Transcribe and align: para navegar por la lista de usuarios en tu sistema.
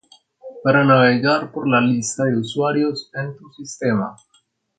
para 0.63 0.83
navegar 0.83 1.51
por 1.51 1.69
la 1.69 1.79
lista 1.79 2.23
de 2.23 2.39
usuarios 2.39 3.11
en 3.13 3.37
tu 3.37 3.53
sistema. 3.53 4.15